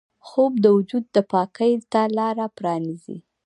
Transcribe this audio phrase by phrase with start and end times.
[0.27, 3.17] خوب د وجود پاکۍ ته لاره پرانیزي